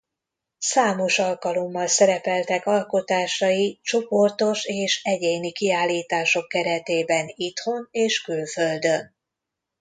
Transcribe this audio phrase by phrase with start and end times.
[0.57, 9.15] Számos alkalommal szerepeltek alkotásai csoportos és egyéni kiállítások keretében itthon és külföldön.